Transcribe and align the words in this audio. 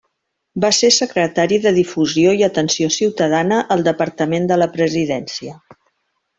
Va 0.63 0.69
ser 0.77 0.87
secretari 0.95 1.59
de 1.65 1.73
Difusió 1.75 2.33
i 2.41 2.41
Atenció 2.49 2.89
Ciutadana 2.97 3.61
al 3.77 3.87
Departament 3.91 4.51
de 4.53 4.61
la 4.65 4.73
Presidència. 4.79 5.59